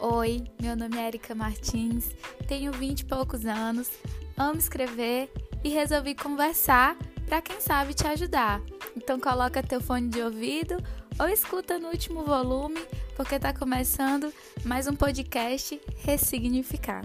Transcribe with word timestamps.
Oi, 0.00 0.44
meu 0.62 0.76
nome 0.76 0.96
é 0.96 1.08
Erika 1.08 1.34
Martins, 1.34 2.12
tenho 2.46 2.70
20 2.70 3.00
e 3.00 3.04
poucos 3.04 3.44
anos, 3.44 3.90
amo 4.36 4.56
escrever 4.56 5.28
e 5.64 5.70
resolvi 5.70 6.14
conversar 6.14 6.96
para 7.26 7.42
quem 7.42 7.60
sabe 7.60 7.94
te 7.94 8.06
ajudar. 8.06 8.62
Então 8.96 9.18
coloca 9.18 9.60
teu 9.60 9.80
fone 9.80 10.08
de 10.08 10.22
ouvido 10.22 10.76
ou 11.18 11.26
escuta 11.26 11.80
no 11.80 11.88
último 11.88 12.22
volume, 12.22 12.80
porque 13.16 13.34
está 13.34 13.52
começando 13.52 14.32
mais 14.64 14.86
um 14.86 14.94
podcast 14.94 15.80
Ressignificar. 16.04 17.04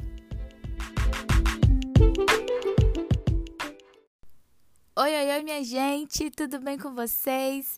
Oi, 4.95 5.15
oi, 5.15 5.31
oi, 5.31 5.43
minha 5.43 5.63
gente, 5.63 6.29
tudo 6.29 6.59
bem 6.59 6.77
com 6.77 6.93
vocês? 6.93 7.75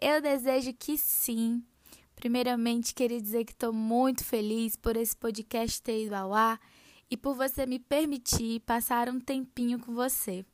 Eu 0.00 0.22
desejo 0.22 0.72
que 0.72 0.96
sim. 0.96 1.64
Primeiramente, 2.22 2.94
queria 2.94 3.20
dizer 3.20 3.44
que 3.44 3.50
estou 3.50 3.72
muito 3.72 4.24
feliz 4.24 4.76
por 4.76 4.96
esse 4.96 5.16
podcast 5.16 5.82
ter 5.82 6.04
ido 6.04 6.14
ao 6.14 6.32
ar 6.32 6.60
e 7.10 7.16
por 7.16 7.34
você 7.34 7.66
me 7.66 7.80
permitir 7.80 8.60
passar 8.60 9.08
um 9.08 9.18
tempinho 9.18 9.76
com 9.80 9.92
você. 9.92 10.46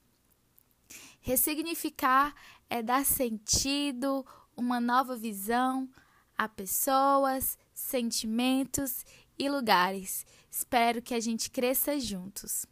Ressignificar 1.21 2.35
é 2.71 2.83
dar 2.83 3.05
sentido, 3.05 4.25
uma 4.57 4.81
nova 4.81 5.15
visão 5.15 5.87
a 6.39 6.49
pessoas, 6.49 7.59
sentimentos 7.75 9.05
e 9.39 9.47
lugares. 9.51 10.25
Espero 10.51 11.03
que 11.03 11.13
a 11.13 11.21
gente 11.21 11.51
cresça 11.51 12.01
juntos. 12.01 12.65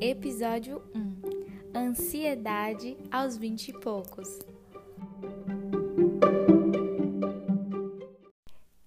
Episódio 0.00 0.80
1 0.94 1.09
Ansiedade 1.74 2.96
aos 3.10 3.36
vinte 3.36 3.68
e 3.68 3.72
poucos. 3.72 4.28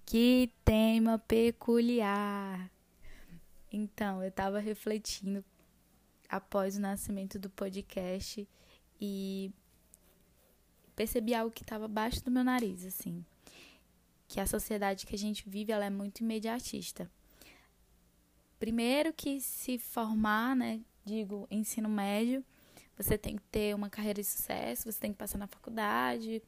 Que 0.06 0.52
tema 0.66 1.18
peculiar! 1.18 2.70
Então, 3.72 4.22
eu 4.22 4.30
estava 4.30 4.60
refletindo 4.60 5.44
após 6.30 6.78
o 6.78 6.82
nascimento 6.82 7.40
do 7.40 7.50
podcast 7.50 8.48
e 9.00 9.52
percebi 10.96 11.34
algo 11.34 11.54
que 11.54 11.64
estava 11.64 11.86
abaixo 11.86 12.24
do 12.24 12.32
meu 12.32 12.44
nariz, 12.44 12.86
assim. 12.86 13.26
Que 14.28 14.40
a 14.40 14.46
sociedade 14.46 15.06
que 15.06 15.16
a 15.16 15.20
gente 15.20 15.50
vive, 15.50 15.72
ela 15.72 15.86
é 15.86 15.90
muito 15.90 16.20
imediatista. 16.20 17.10
Primeiro 18.60 19.12
que 19.14 19.40
se 19.40 19.78
formar, 19.78 20.56
né, 20.56 20.82
digo, 21.06 21.48
ensino 21.50 21.90
médio, 21.90 22.46
você 22.98 23.18
tem 23.18 23.36
que 23.36 23.44
ter 23.44 23.76
uma 23.76 23.90
carreira 23.90 24.22
de 24.22 24.28
sucesso, 24.28 24.92
você 24.92 25.00
tem 25.00 25.12
que 25.12 25.18
passar 25.18 25.38
na 25.38 25.48
faculdade, 25.48 26.42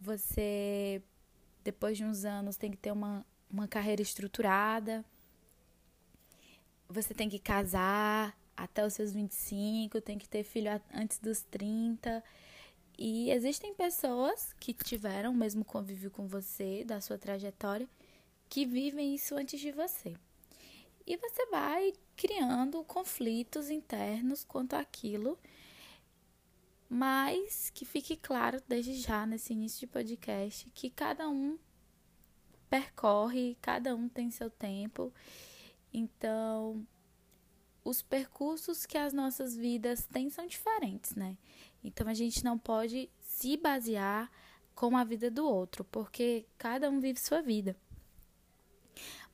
você, 0.00 1.02
depois 1.62 1.96
de 1.96 2.04
uns 2.04 2.24
anos, 2.24 2.56
tem 2.56 2.70
que 2.70 2.76
ter 2.76 2.92
uma, 2.92 3.24
uma 3.50 3.68
carreira 3.68 4.00
estruturada, 4.00 5.04
você 6.88 7.14
tem 7.14 7.28
que 7.28 7.38
casar 7.38 8.36
até 8.56 8.84
os 8.84 8.94
seus 8.94 9.12
25, 9.12 10.00
tem 10.00 10.18
que 10.18 10.28
ter 10.28 10.42
filho 10.42 10.70
antes 10.92 11.18
dos 11.18 11.42
30. 11.42 12.22
E 12.98 13.30
existem 13.30 13.74
pessoas 13.74 14.52
que 14.60 14.74
tiveram 14.74 15.32
o 15.32 15.36
mesmo 15.36 15.64
convívio 15.64 16.10
com 16.10 16.26
você, 16.26 16.84
da 16.84 17.00
sua 17.00 17.16
trajetória, 17.16 17.88
que 18.48 18.66
vivem 18.66 19.14
isso 19.14 19.34
antes 19.36 19.60
de 19.60 19.72
você. 19.72 20.14
E 21.06 21.16
você 21.16 21.46
vai 21.46 21.92
criando 22.16 22.84
conflitos 22.84 23.70
internos 23.70 24.44
quanto 24.44 24.74
àquilo, 24.74 25.38
mas 26.88 27.70
que 27.70 27.84
fique 27.84 28.16
claro 28.16 28.62
desde 28.68 28.94
já 28.94 29.24
nesse 29.26 29.52
início 29.52 29.80
de 29.80 29.86
podcast 29.86 30.70
que 30.70 30.90
cada 30.90 31.28
um 31.28 31.58
percorre, 32.68 33.56
cada 33.60 33.94
um 33.94 34.08
tem 34.08 34.30
seu 34.30 34.50
tempo. 34.50 35.12
Então, 35.92 36.86
os 37.84 38.02
percursos 38.02 38.86
que 38.86 38.98
as 38.98 39.12
nossas 39.12 39.56
vidas 39.56 40.06
têm 40.06 40.30
são 40.30 40.46
diferentes, 40.46 41.14
né? 41.14 41.36
Então 41.82 42.06
a 42.08 42.14
gente 42.14 42.44
não 42.44 42.58
pode 42.58 43.10
se 43.20 43.56
basear 43.56 44.30
com 44.74 44.96
a 44.96 45.04
vida 45.04 45.30
do 45.30 45.46
outro, 45.46 45.84
porque 45.84 46.46
cada 46.56 46.88
um 46.90 47.00
vive 47.00 47.18
sua 47.18 47.42
vida. 47.42 47.76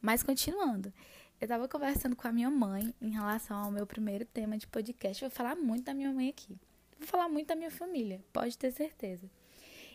Mas 0.01 0.23
continuando, 0.23 0.93
eu 1.41 1.47
tava 1.47 1.69
conversando 1.69 2.17
com 2.17 2.27
a 2.27 2.33
minha 2.33 2.51
mãe 2.51 2.95
em 3.01 3.11
relação 3.11 3.65
ao 3.65 3.71
meu 3.71 3.87
primeiro 3.87 4.25
tema 4.25 4.57
de 4.57 4.67
podcast. 4.67 5.23
Eu 5.23 5.29
vou 5.29 5.37
falar 5.37 5.55
muito 5.55 5.85
da 5.85 5.95
minha 5.95 6.11
mãe 6.11 6.29
aqui. 6.29 6.59
Vou 6.99 7.07
falar 7.07 7.29
muito 7.29 7.49
da 7.49 7.57
minha 7.57 7.71
família, 7.71 8.25
pode 8.33 8.57
ter 8.57 8.73
certeza. 8.73 9.31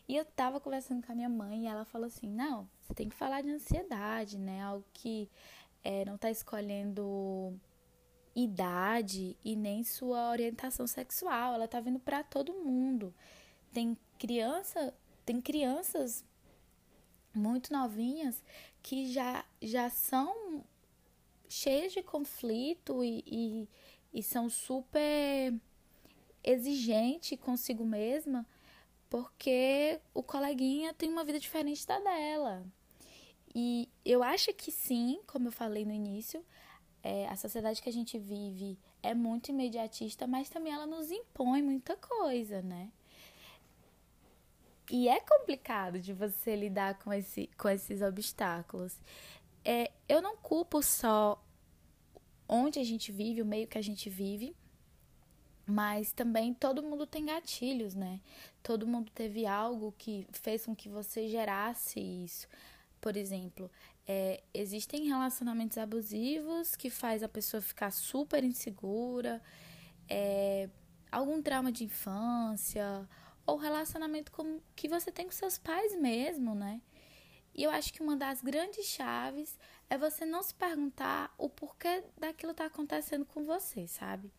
E 0.08 0.16
eu 0.16 0.24
tava 0.24 0.60
conversando 0.60 1.04
com 1.06 1.12
a 1.12 1.16
minha 1.16 1.30
mãe 1.30 1.64
e 1.64 1.68
ela 1.68 1.84
falou 1.84 2.08
assim: 2.08 2.28
não, 2.28 2.70
você 2.80 2.94
tem 2.94 3.10
que 3.10 3.16
falar 3.16 3.42
de 3.42 3.50
ansiedade, 3.50 4.38
né? 4.38 4.62
Algo 4.62 4.86
que 4.94 5.30
é, 5.84 6.06
não 6.06 6.18
tá 6.18 6.30
escolhendo 6.30 7.60
idade 8.36 9.36
e 9.44 9.56
nem 9.56 9.84
sua 9.84 10.30
orientação 10.30 10.86
sexual. 10.86 11.56
Ela 11.56 11.68
tá 11.68 11.80
vindo 11.80 12.00
para 12.00 12.24
todo 12.24 12.54
mundo. 12.54 13.14
Tem 13.74 13.98
criança, 14.20 14.94
tem 15.26 15.42
crianças 15.42 16.24
muito 17.34 17.72
novinhas 17.72 18.44
que 18.84 19.12
já 19.12 19.46
já 19.62 19.90
são 19.90 20.64
cheias 21.52 21.92
de 21.92 22.02
conflito 22.02 23.04
e, 23.04 23.24
e, 23.28 23.70
e 24.14 24.24
são 24.24 24.50
super 24.50 25.54
exigentes 26.44 27.38
consigo 27.40 27.86
mesma 27.86 28.46
porque 29.10 30.00
o 30.14 30.24
coleguinha 30.24 30.94
tem 30.94 31.10
uma 31.10 31.26
vida 31.26 31.38
diferente 31.38 31.86
da 31.86 32.00
dela. 32.00 32.66
E 33.54 33.90
eu 34.06 34.24
acho 34.24 34.54
que 34.54 34.72
sim, 34.72 35.20
como 35.28 35.50
eu 35.50 35.52
falei 35.52 35.84
no 35.84 35.92
início, 35.92 36.44
é, 37.04 37.28
a 37.28 37.36
sociedade 37.36 37.82
que 37.82 37.90
a 37.90 37.94
gente 37.94 38.18
vive 38.18 38.80
é 39.04 39.14
muito 39.14 39.50
imediatista, 39.50 40.26
mas 40.26 40.50
também 40.50 40.72
ela 40.72 40.88
nos 40.88 41.12
impõe 41.12 41.62
muita 41.62 41.98
coisa, 41.98 42.62
né? 42.62 42.90
E 44.90 45.10
é 45.10 45.20
complicado 45.20 46.00
de 46.00 46.14
você 46.14 46.56
lidar 46.56 46.98
com, 47.00 47.12
esse, 47.12 47.50
com 47.58 47.68
esses 47.68 48.02
obstáculos 48.02 48.98
é, 49.64 49.92
eu 50.08 50.22
não 50.22 50.36
culpo 50.38 50.82
só 50.82 51.44
onde 52.48 52.80
a 52.80 52.84
gente 52.84 53.12
vive, 53.12 53.42
o 53.42 53.46
meio 53.46 53.68
que 53.68 53.78
a 53.78 53.82
gente 53.82 54.10
vive, 54.10 54.56
mas 55.66 56.12
também 56.12 56.54
todo 56.54 56.84
mundo 56.84 57.08
tem 57.08 57.26
gatilhos, 57.26 57.96
né? 57.96 58.20
Todo 58.62 58.86
mundo 58.86 59.10
teve 59.12 59.46
algo 59.46 59.94
que 59.98 60.28
fez 60.34 60.66
com 60.66 60.76
que 60.76 60.90
você 60.90 61.30
gerasse 61.30 62.00
isso. 62.00 62.48
Por 63.00 63.16
exemplo, 63.16 63.72
é, 64.06 64.44
existem 64.54 65.08
relacionamentos 65.08 65.78
abusivos 65.78 66.76
que 66.76 66.90
faz 66.90 67.24
a 67.24 67.30
pessoa 67.30 67.62
ficar 67.62 67.92
super 67.92 68.44
insegura, 68.44 69.42
é, 70.10 70.70
algum 71.12 71.42
trauma 71.42 71.72
de 71.72 71.86
infância, 71.86 73.08
ou 73.46 73.58
relacionamento 73.58 74.32
com, 74.32 74.60
que 74.76 74.88
você 74.88 75.12
tem 75.12 75.26
com 75.26 75.32
seus 75.32 75.58
pais 75.58 75.96
mesmo, 75.96 76.54
né? 76.54 76.82
E 77.54 77.64
eu 77.64 77.72
acho 77.72 77.94
que 77.94 78.02
uma 78.02 78.16
das 78.16 78.42
grandes 78.42 78.86
chaves 78.86 79.58
é 79.90 79.98
você 79.98 80.26
não 80.26 80.42
se 80.42 80.54
perguntar 80.54 81.34
o 81.38 81.50
porquê 81.50 82.04
daquilo 82.18 82.54
tá 82.54 82.66
acontecendo 82.66 83.26
com 83.26 83.44
você, 83.44 83.88
sabe? 83.88 84.32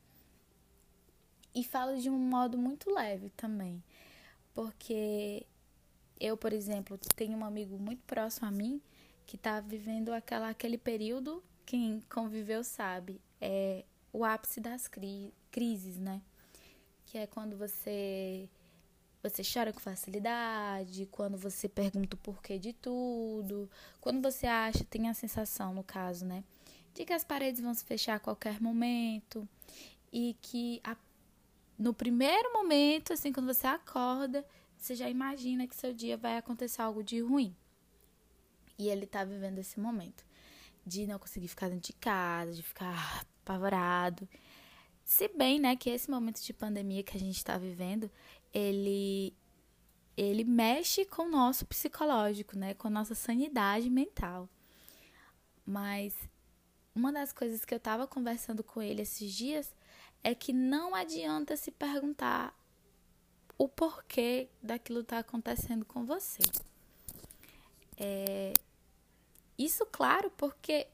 E 1.55 1.63
falo 1.63 2.01
de 2.01 2.09
um 2.09 2.19
modo 2.19 2.57
muito 2.57 2.91
leve 2.91 3.31
também. 3.31 3.83
Porque 4.55 5.47
eu, 6.19 6.37
por 6.37 6.53
exemplo, 6.53 6.99
tenho 7.15 7.37
um 7.37 7.45
amigo 7.45 7.79
muito 7.79 8.03
próximo 8.05 8.49
a 8.49 8.51
mim 8.51 8.81
que 9.27 9.37
tá 9.37 9.61
vivendo 9.61 10.13
aquela, 10.13 10.49
aquele 10.49 10.79
período, 10.79 11.43
quem 11.67 12.01
conviveu 12.11 12.65
sabe, 12.65 13.21
é 13.41 13.85
o 14.13 14.25
ápice 14.25 14.61
das 14.61 14.89
cri 14.89 15.33
crises, 15.51 15.99
né? 15.99 16.23
Que 17.07 17.19
é 17.19 17.27
quando 17.27 17.57
você 17.57 18.49
você 19.23 19.43
chora 19.43 19.73
com 19.73 19.79
facilidade, 19.79 21.07
quando 21.11 21.39
você 21.39 21.69
pergunta 21.69 22.17
o 22.17 22.19
porquê 22.19 22.59
de 22.59 22.73
tudo, 22.73 23.71
quando 24.01 24.21
você 24.21 24.47
acha, 24.47 24.85
tem 24.85 25.09
a 25.09 25.15
sensação, 25.15 25.73
no 25.73 25.85
caso, 25.85 26.25
né, 26.25 26.43
de 26.93 27.05
que 27.05 27.13
as 27.13 27.25
paredes 27.25 27.61
vão 27.61 27.73
se 27.73 27.85
fechar 27.85 28.17
a 28.17 28.21
qualquer 28.21 28.61
momento 28.61 29.49
e 30.13 30.37
que 30.43 30.81
a, 30.85 30.97
no 31.79 31.95
primeiro 31.95 32.53
momento, 32.53 33.13
assim, 33.13 33.33
quando 33.33 33.53
você 33.53 33.67
acorda, 33.67 34.45
você 34.77 34.95
já 34.95 35.09
imagina 35.09 35.67
que 35.67 35.77
seu 35.77 35.95
dia 35.95 36.17
vai 36.17 36.37
acontecer 36.37 36.83
algo 36.83 37.03
de 37.03 37.21
ruim. 37.21 37.55
E 38.79 38.89
ele 38.89 39.07
tá 39.07 39.25
vivendo 39.25 39.59
esse 39.59 39.79
momento 39.79 40.25
de 40.85 41.07
não 41.07 41.19
conseguir 41.19 41.49
ficar 41.49 41.69
dentro 41.69 41.87
de 41.87 41.93
casa, 41.93 42.53
de 42.53 42.63
ficar 42.63 43.25
apavorado. 43.45 44.29
Se 45.13 45.29
bem, 45.29 45.61
né, 45.61 45.77
que 45.77 45.91
esse 45.91 46.11
momento 46.11 46.41
de 46.41 46.55
pandemia 46.55 47.03
que 47.03 47.15
a 47.15 47.21
gente 47.21 47.37
está 47.37 47.59
vivendo, 47.59 48.11
ele 48.51 49.37
ele 50.17 50.43
mexe 50.43 51.05
com 51.05 51.25
o 51.25 51.31
nosso 51.31 51.67
psicológico, 51.67 52.57
né, 52.57 52.73
com 52.73 52.89
a 52.89 52.91
nossa 52.91 53.15
sanidade 53.15 53.91
mental. 53.91 54.49
Mas 55.67 56.15
uma 56.95 57.13
das 57.13 57.31
coisas 57.31 57.63
que 57.63 57.75
eu 57.75 57.77
estava 57.77 58.07
conversando 58.07 58.65
com 58.65 58.81
ele 58.81 59.03
esses 59.03 59.31
dias 59.35 59.75
é 60.25 60.35
que 60.35 60.51
não 60.51 60.95
adianta 60.95 61.59
se 61.59 61.71
perguntar 61.71 62.59
o 63.59 63.69
porquê 63.69 64.49
daquilo 64.63 65.05
tá 65.05 65.19
acontecendo 65.19 65.85
com 65.85 66.07
você. 66.07 66.43
É, 67.99 68.55
isso, 69.59 69.85
claro, 69.85 70.31
porque, 70.39 70.87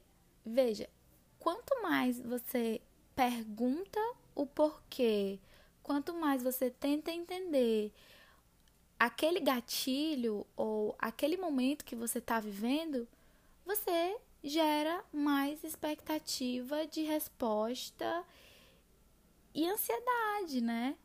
veja, 0.44 0.91
quanto 1.38 1.81
mais 1.81 2.20
você 2.20 2.81
pergunta 3.19 3.99
o 4.32 4.47
porquê, 4.47 5.41
quanto 5.82 6.15
mais 6.15 6.41
você 6.41 6.70
tenta 6.70 7.11
entender 7.11 7.93
aquele 8.97 9.41
gatilho 9.41 10.47
ou 10.56 10.94
aquele 11.00 11.37
momento 11.37 11.85
que 11.85 11.97
você 11.97 12.19
está 12.19 12.38
vivendo, 12.38 13.09
você 13.67 14.17
gera 14.41 15.05
mais 15.12 15.65
expectativa 15.65 16.87
de 16.87 17.03
resposta 17.03 18.25
e 19.53 19.69
ansiedade, 19.69 20.61
né? 20.61 20.97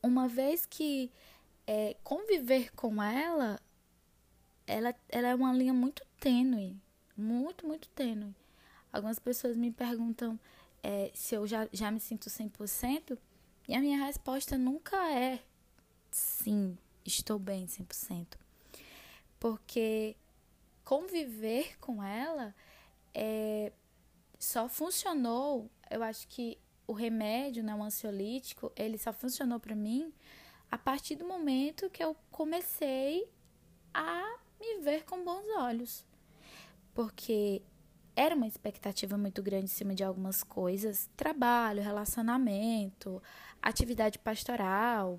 Uma 0.00 0.28
vez 0.28 0.64
que 0.64 1.10
é, 1.66 1.96
conviver 2.04 2.72
com 2.76 3.02
ela, 3.02 3.60
ela, 4.64 4.94
ela 5.08 5.26
é 5.26 5.34
uma 5.34 5.52
linha 5.52 5.74
muito 5.74 6.06
tênue, 6.20 6.80
muito, 7.16 7.66
muito 7.66 7.88
tênue. 7.88 8.32
Algumas 8.92 9.18
pessoas 9.18 9.56
me 9.56 9.70
perguntam 9.70 10.38
é, 10.82 11.10
se 11.14 11.34
eu 11.34 11.46
já, 11.46 11.68
já 11.72 11.90
me 11.90 12.00
sinto 12.00 12.28
100%, 12.28 13.16
e 13.68 13.74
a 13.74 13.80
minha 13.80 14.04
resposta 14.04 14.58
nunca 14.58 14.96
é 15.12 15.40
sim, 16.10 16.76
estou 17.04 17.38
bem 17.38 17.66
100%. 17.66 18.36
Porque 19.38 20.16
conviver 20.84 21.78
com 21.78 22.02
ela 22.02 22.54
é, 23.14 23.72
só 24.38 24.68
funcionou, 24.68 25.70
eu 25.90 26.02
acho 26.02 26.26
que 26.28 26.58
o 26.86 26.92
remédio, 26.92 27.62
né, 27.62 27.74
o 27.74 27.82
ansiolítico, 27.82 28.72
ele 28.76 28.98
só 28.98 29.12
funcionou 29.12 29.58
para 29.58 29.74
mim 29.74 30.12
a 30.70 30.76
partir 30.76 31.16
do 31.16 31.24
momento 31.26 31.90
que 31.90 32.02
eu 32.02 32.16
comecei 32.30 33.28
a 33.94 34.38
me 34.60 34.78
ver 34.80 35.04
com 35.04 35.24
bons 35.24 35.46
olhos. 35.56 36.04
Porque 36.94 37.62
era 38.14 38.34
uma 38.34 38.46
expectativa 38.46 39.16
muito 39.16 39.42
grande 39.42 39.64
em 39.64 39.68
cima 39.68 39.94
de 39.94 40.04
algumas 40.04 40.42
coisas, 40.42 41.08
trabalho, 41.16 41.82
relacionamento, 41.82 43.22
atividade 43.60 44.18
pastoral, 44.18 45.18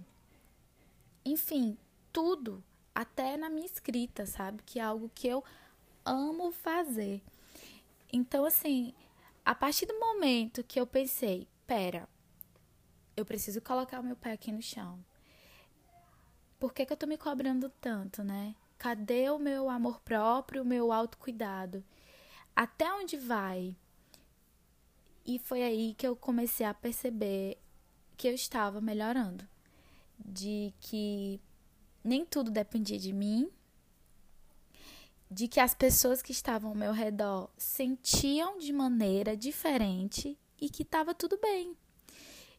enfim, 1.25 1.77
tudo, 2.11 2.63
até 2.93 3.37
na 3.37 3.49
minha 3.49 3.65
escrita, 3.65 4.25
sabe? 4.25 4.61
Que 4.63 4.79
é 4.79 4.83
algo 4.83 5.09
que 5.13 5.27
eu 5.27 5.43
amo 6.05 6.51
fazer. 6.51 7.21
Então, 8.11 8.45
assim, 8.45 8.93
a 9.43 9.55
partir 9.55 9.85
do 9.85 9.99
momento 9.99 10.63
que 10.63 10.79
eu 10.79 10.85
pensei, 10.85 11.47
pera, 11.65 12.07
eu 13.15 13.25
preciso 13.25 13.61
colocar 13.61 13.99
o 13.99 14.03
meu 14.03 14.15
pé 14.15 14.33
aqui 14.33 14.51
no 14.51 14.61
chão. 14.61 15.03
Por 16.59 16.73
que, 16.73 16.85
que 16.85 16.93
eu 16.93 16.97
tô 16.97 17.07
me 17.07 17.17
cobrando 17.17 17.69
tanto, 17.81 18.23
né? 18.23 18.55
Cadê 18.77 19.29
o 19.29 19.39
meu 19.39 19.69
amor 19.69 19.99
próprio, 20.01 20.61
o 20.61 20.65
meu 20.65 20.91
autocuidado? 20.91 21.83
Até 22.55 22.91
onde 22.93 23.17
vai? 23.17 23.75
E 25.25 25.39
foi 25.39 25.63
aí 25.63 25.93
que 25.95 26.05
eu 26.05 26.15
comecei 26.15 26.65
a 26.65 26.73
perceber 26.73 27.57
que 28.17 28.27
eu 28.27 28.33
estava 28.33 28.81
melhorando. 28.81 29.47
De 30.19 30.73
que 30.79 31.39
nem 32.03 32.25
tudo 32.25 32.51
dependia 32.51 32.99
de 32.99 33.11
mim, 33.13 33.49
de 35.31 35.47
que 35.47 35.59
as 35.59 35.73
pessoas 35.73 36.21
que 36.21 36.31
estavam 36.31 36.69
ao 36.69 36.75
meu 36.75 36.91
redor 36.91 37.49
sentiam 37.57 38.57
de 38.59 38.71
maneira 38.71 39.35
diferente 39.35 40.37
e 40.61 40.69
que 40.69 40.83
estava 40.83 41.13
tudo 41.13 41.37
bem. 41.37 41.75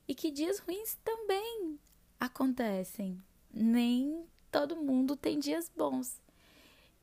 E 0.09 0.15
que 0.15 0.31
dias 0.31 0.59
ruins 0.59 0.99
também 1.05 1.79
acontecem. 2.19 3.23
Nem 3.53 4.27
todo 4.51 4.77
mundo 4.77 5.17
tem 5.17 5.39
dias 5.39 5.71
bons. 5.75 6.21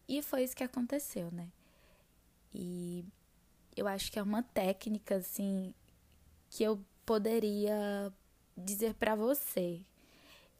E 0.08 0.22
foi 0.22 0.44
isso 0.44 0.56
que 0.56 0.64
aconteceu, 0.64 1.32
né? 1.32 1.48
E 2.54 3.06
eu 3.76 3.88
acho 3.88 4.12
que 4.12 4.20
é 4.20 4.24
uma 4.24 4.44
técnica 4.44 5.16
assim 5.16 5.74
que 6.50 6.64
eu 6.64 6.84
poderia 7.06 8.12
dizer 8.58 8.94
para 8.96 9.16
você. 9.16 9.82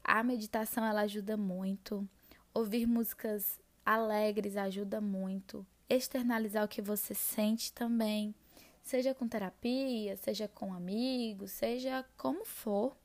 A 0.04 0.24
meditação 0.24 0.86
ela 0.86 1.02
ajuda 1.02 1.38
muito. 1.38 2.08
Ouvir 2.54 2.88
músicas 2.88 3.60
alegres 3.86 4.58
ajuda 4.58 5.02
muito. 5.02 5.66
Externalizar 5.90 6.64
o 6.64 6.68
que 6.68 6.82
você 6.82 7.14
sente 7.14 7.74
também, 7.74 8.34
seja 8.82 9.14
com 9.14 9.28
terapia, 9.28 10.16
seja 10.16 10.48
com 10.48 10.74
amigos, 10.74 11.52
seja 11.52 12.06
como 12.18 12.46
for. 12.46 12.96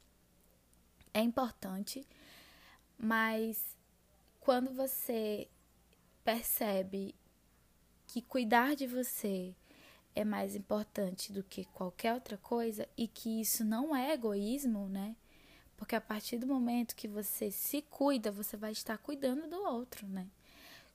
É 1.13 1.21
importante, 1.21 2.07
mas 2.99 3.77
quando 4.41 4.73
você 4.73 5.49
percebe 6.23 7.15
que 8.17 8.23
cuidar 8.23 8.75
de 8.75 8.87
você 8.87 9.55
é 10.15 10.25
mais 10.25 10.57
importante 10.57 11.31
do 11.31 11.43
que 11.43 11.67
qualquer 11.67 12.15
outra 12.15 12.39
coisa 12.39 12.89
e 12.97 13.07
que 13.07 13.43
isso 13.43 13.63
não 13.63 13.95
é 13.95 14.15
egoísmo, 14.15 14.89
né? 14.89 15.15
Porque 15.77 15.95
a 15.95 16.01
partir 16.01 16.39
do 16.39 16.47
momento 16.47 16.97
que 16.97 17.07
você 17.07 17.51
se 17.51 17.83
cuida, 17.83 18.33
você 18.33 18.57
vai 18.57 18.73
estar 18.73 18.97
cuidando 18.97 19.47
do 19.47 19.63
outro, 19.63 20.07
né? 20.07 20.27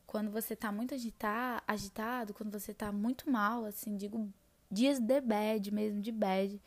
Quando 0.08 0.32
você 0.32 0.56
tá 0.56 0.72
muito 0.72 0.96
agitado, 0.96 2.34
quando 2.34 2.60
você 2.60 2.74
tá 2.74 2.92
muito 2.92 3.30
mal, 3.30 3.66
assim, 3.66 3.96
digo 3.96 4.28
dias 4.72 4.98
de 4.98 5.22
bad, 5.22 5.72
mesmo 5.72 6.02
de 6.02 6.12
bad, 6.12 6.60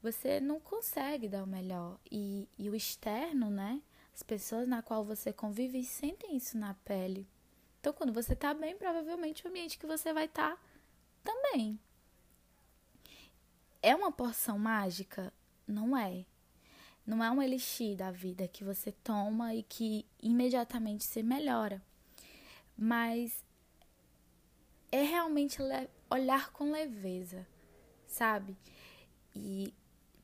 você 0.00 0.38
não 0.38 0.60
consegue 0.60 1.28
dar 1.28 1.42
o 1.42 1.48
melhor. 1.48 1.98
E, 2.08 2.48
e 2.56 2.70
o 2.70 2.76
externo, 2.76 3.50
né? 3.50 3.82
As 4.14 4.22
pessoas 4.22 4.68
na 4.68 4.82
qual 4.82 5.04
você 5.04 5.32
convive 5.32 5.82
sentem 5.82 6.36
isso 6.36 6.56
na 6.56 6.74
pele. 6.74 7.26
Então, 7.80 7.92
quando 7.92 8.12
você 8.12 8.36
tá 8.36 8.52
bem, 8.52 8.76
provavelmente 8.76 9.44
o 9.44 9.48
ambiente 9.48 9.78
que 9.78 9.86
você 9.86 10.12
vai 10.12 10.26
estar 10.26 10.54
tá 10.54 10.62
também. 11.24 11.78
É 13.82 13.96
uma 13.96 14.12
porção 14.12 14.58
mágica? 14.58 15.32
Não 15.66 15.96
é. 15.96 16.26
Não 17.06 17.24
é 17.24 17.30
um 17.30 17.42
elixir 17.42 17.96
da 17.96 18.10
vida 18.10 18.46
que 18.46 18.62
você 18.62 18.92
toma 18.92 19.54
e 19.54 19.62
que 19.62 20.06
imediatamente 20.22 21.04
se 21.04 21.22
melhora. 21.22 21.82
Mas 22.76 23.42
é 24.92 25.02
realmente 25.02 25.58
olhar 26.10 26.52
com 26.52 26.70
leveza, 26.70 27.46
sabe? 28.06 28.56
E 29.34 29.72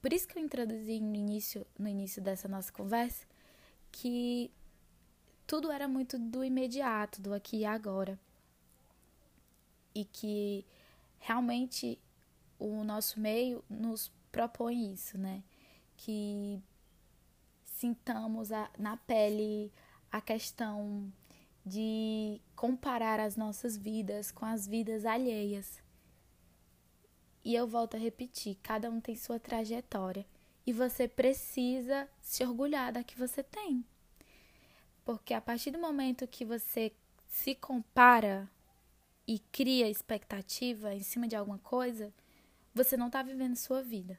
por 0.02 0.12
isso 0.12 0.28
que 0.28 0.38
eu 0.38 0.42
introduzi 0.42 1.00
no 1.00 1.16
início, 1.16 1.66
no 1.78 1.88
início 1.88 2.20
dessa 2.22 2.46
nossa 2.46 2.70
conversa 2.70 3.26
que 3.90 4.50
tudo 5.46 5.70
era 5.70 5.86
muito 5.86 6.18
do 6.18 6.44
imediato, 6.44 7.22
do 7.22 7.32
aqui 7.32 7.58
e 7.58 7.64
agora. 7.64 8.18
E 9.94 10.04
que 10.04 10.64
realmente 11.18 11.98
o 12.58 12.82
nosso 12.84 13.20
meio 13.20 13.64
nos 13.68 14.12
propõe 14.32 14.92
isso, 14.92 15.16
né? 15.16 15.42
Que 15.96 16.60
sintamos 17.64 18.52
a, 18.52 18.70
na 18.78 18.96
pele 18.96 19.72
a 20.10 20.20
questão 20.20 21.12
de 21.64 22.40
comparar 22.54 23.20
as 23.20 23.36
nossas 23.36 23.76
vidas 23.76 24.30
com 24.30 24.44
as 24.44 24.66
vidas 24.66 25.04
alheias. 25.04 25.82
E 27.44 27.54
eu 27.54 27.66
volto 27.66 27.96
a 27.96 28.00
repetir: 28.00 28.58
cada 28.62 28.90
um 28.90 29.00
tem 29.00 29.14
sua 29.16 29.38
trajetória 29.38 30.26
e 30.66 30.72
você 30.72 31.06
precisa 31.06 32.08
se 32.20 32.44
orgulhar 32.44 32.92
da 32.92 33.04
que 33.04 33.16
você 33.16 33.42
tem. 33.42 33.84
Porque 35.06 35.32
a 35.32 35.40
partir 35.40 35.70
do 35.70 35.78
momento 35.78 36.26
que 36.26 36.44
você 36.44 36.92
se 37.28 37.54
compara 37.54 38.50
e 39.24 39.38
cria 39.38 39.88
expectativa 39.88 40.92
em 40.92 41.02
cima 41.04 41.28
de 41.28 41.36
alguma 41.36 41.60
coisa, 41.60 42.12
você 42.74 42.96
não 42.96 43.06
está 43.06 43.22
vivendo 43.22 43.54
sua 43.54 43.84
vida. 43.84 44.18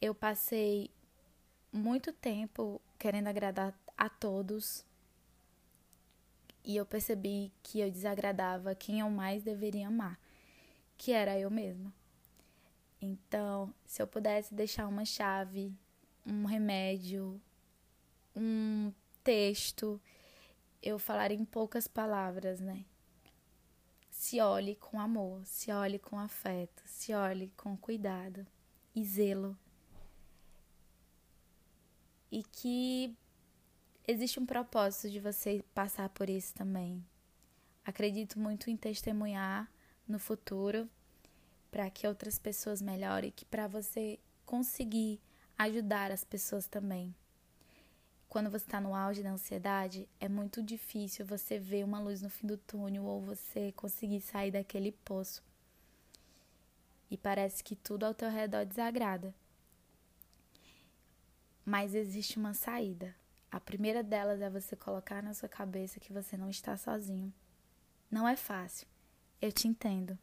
Eu 0.00 0.16
passei 0.16 0.90
muito 1.72 2.12
tempo 2.12 2.82
querendo 2.98 3.28
agradar 3.28 3.72
a 3.96 4.08
todos 4.08 4.84
e 6.64 6.76
eu 6.76 6.84
percebi 6.84 7.52
que 7.62 7.78
eu 7.78 7.88
desagradava 7.88 8.74
quem 8.74 8.98
eu 8.98 9.10
mais 9.10 9.44
deveria 9.44 9.86
amar, 9.86 10.18
que 10.98 11.12
era 11.12 11.38
eu 11.38 11.48
mesma. 11.48 11.94
Então, 13.00 13.72
se 13.86 14.02
eu 14.02 14.08
pudesse 14.08 14.52
deixar 14.52 14.88
uma 14.88 15.04
chave, 15.04 15.72
um 16.26 16.46
remédio, 16.46 17.40
um 18.34 18.71
texto, 19.22 20.00
eu 20.82 20.98
falaria 20.98 21.36
em 21.36 21.44
poucas 21.44 21.86
palavras, 21.86 22.60
né? 22.60 22.84
Se 24.10 24.40
olhe 24.40 24.76
com 24.76 25.00
amor, 25.00 25.44
se 25.44 25.70
olhe 25.70 25.98
com 25.98 26.18
afeto, 26.18 26.82
se 26.86 27.14
olhe 27.14 27.52
com 27.56 27.76
cuidado 27.76 28.46
e 28.94 29.04
zelo. 29.04 29.56
E 32.30 32.42
que 32.42 33.16
existe 34.06 34.40
um 34.40 34.46
propósito 34.46 35.10
de 35.10 35.20
você 35.20 35.64
passar 35.74 36.08
por 36.08 36.28
isso 36.28 36.54
também. 36.54 37.04
Acredito 37.84 38.38
muito 38.38 38.70
em 38.70 38.76
testemunhar 38.76 39.70
no 40.06 40.18
futuro 40.18 40.88
para 41.70 41.90
que 41.90 42.06
outras 42.06 42.38
pessoas 42.38 42.82
melhorem, 42.82 43.30
que 43.30 43.44
para 43.44 43.66
você 43.66 44.18
conseguir 44.44 45.20
ajudar 45.58 46.10
as 46.10 46.24
pessoas 46.24 46.66
também. 46.66 47.14
Quando 48.32 48.50
você 48.50 48.64
está 48.64 48.80
no 48.80 48.94
auge 48.94 49.22
da 49.22 49.30
ansiedade, 49.30 50.08
é 50.18 50.26
muito 50.26 50.62
difícil 50.62 51.26
você 51.26 51.58
ver 51.58 51.84
uma 51.84 52.00
luz 52.00 52.22
no 52.22 52.30
fim 52.30 52.46
do 52.46 52.56
túnel 52.56 53.04
ou 53.04 53.20
você 53.20 53.72
conseguir 53.72 54.22
sair 54.22 54.50
daquele 54.50 54.90
poço. 54.90 55.44
E 57.10 57.16
parece 57.18 57.62
que 57.62 57.76
tudo 57.76 58.04
ao 58.06 58.14
teu 58.14 58.30
redor 58.30 58.64
desagrada. 58.64 59.34
Mas 61.62 61.94
existe 61.94 62.38
uma 62.38 62.54
saída. 62.54 63.14
A 63.50 63.60
primeira 63.60 64.02
delas 64.02 64.40
é 64.40 64.48
você 64.48 64.74
colocar 64.74 65.22
na 65.22 65.34
sua 65.34 65.50
cabeça 65.50 66.00
que 66.00 66.10
você 66.10 66.34
não 66.34 66.48
está 66.48 66.74
sozinho. 66.78 67.30
Não 68.10 68.26
é 68.26 68.34
fácil, 68.34 68.88
eu 69.42 69.52
te 69.52 69.68
entendo. 69.68 70.18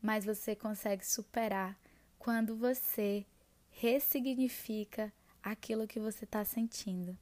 Mas 0.00 0.24
você 0.24 0.56
consegue 0.56 1.04
superar 1.04 1.78
quando 2.18 2.56
você 2.56 3.26
ressignifica 3.72 5.12
aquilo 5.42 5.86
que 5.86 6.00
você 6.00 6.24
está 6.24 6.44
sentindo. 6.44 7.16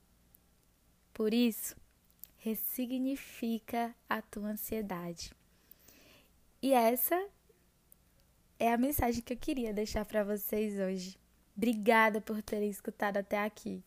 Por 1.12 1.34
isso, 1.34 1.76
ressignifica 2.36 3.94
a 4.08 4.22
tua 4.22 4.50
ansiedade. 4.50 5.32
E 6.62 6.72
essa 6.72 7.28
é 8.58 8.72
a 8.72 8.78
mensagem 8.78 9.22
que 9.22 9.32
eu 9.32 9.36
queria 9.36 9.72
deixar 9.72 10.04
para 10.04 10.24
vocês 10.24 10.78
hoje. 10.78 11.18
Obrigada 11.56 12.20
por 12.20 12.42
terem 12.42 12.70
escutado 12.70 13.16
até 13.16 13.44
aqui. 13.44 13.82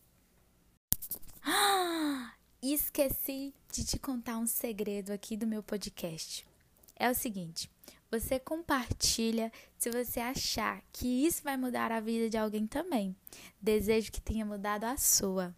esqueci 2.62 3.54
de 3.72 3.84
te 3.84 3.98
contar 3.98 4.38
um 4.38 4.46
segredo 4.46 5.10
aqui 5.10 5.36
do 5.36 5.46
meu 5.46 5.62
podcast. 5.62 6.46
É 6.94 7.10
o 7.10 7.14
seguinte: 7.14 7.70
você 8.12 8.38
compartilha 8.38 9.50
se 9.78 9.90
você 9.90 10.20
achar 10.20 10.82
que 10.92 11.26
isso 11.26 11.42
vai 11.42 11.56
mudar 11.56 11.90
a 11.90 11.98
vida 11.98 12.28
de 12.28 12.36
alguém 12.36 12.66
também. 12.66 13.16
Desejo 13.58 14.12
que 14.12 14.20
tenha 14.20 14.44
mudado 14.44 14.84
a 14.84 14.98
sua. 14.98 15.56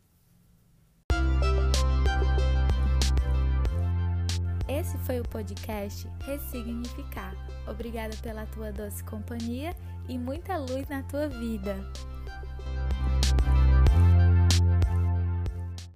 Esse 4.69 4.97
foi 4.99 5.19
o 5.19 5.29
podcast 5.29 6.07
Ressignificar. 6.25 7.35
Obrigada 7.69 8.17
pela 8.19 8.47
tua 8.47 8.71
doce 8.71 9.03
companhia 9.03 9.75
e 10.09 10.17
muita 10.17 10.57
luz 10.57 10.87
na 10.89 11.03
tua 11.03 11.29
vida. 11.29 11.75